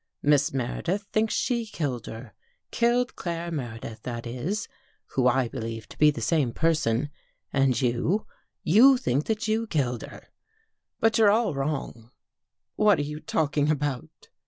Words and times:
Miss 0.23 0.51
Meredith 0.51 1.03
thinks 1.11 1.35
she 1.35 1.63
killed 1.63 2.07
her— 2.07 2.33
killed 2.71 3.15
Claire 3.15 3.51
Meredith 3.51 4.01
that 4.01 4.25
Is, 4.25 4.67
who 5.09 5.27
I 5.27 5.47
believe 5.47 5.87
to 5.89 5.97
be 5.99 6.09
the 6.09 6.21
same 6.21 6.53
person, 6.53 7.11
and 7.53 7.79
you— 7.79 8.25
you 8.77 8.97
think 8.97 9.25
that 9.27 9.47
you 9.47 9.67
killed 9.67 10.01
her. 10.01 10.29
But 10.99 11.19
you're 11.19 11.29
all 11.29 11.53
wrong." 11.53 12.09
"What 12.75 12.97
are 12.97 13.03
you 13.03 13.19
talking 13.19 13.69
about?" 13.69 14.29